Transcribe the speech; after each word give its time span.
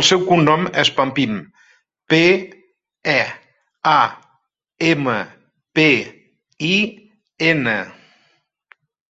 El 0.00 0.02
seu 0.08 0.20
cognom 0.26 0.66
és 0.82 0.90
Pampin: 0.98 1.32
pe, 2.14 2.20
a, 3.94 3.96
ema, 4.92 5.18
pe, 5.82 5.90
i, 6.72 6.74
ena. 7.52 7.78